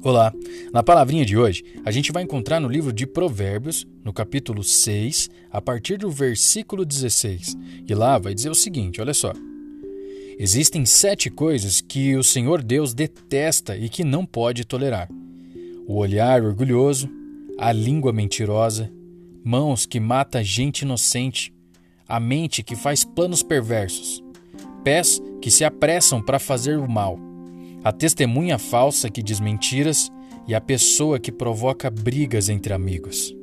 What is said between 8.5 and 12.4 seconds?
o seguinte: olha só. Existem sete coisas que o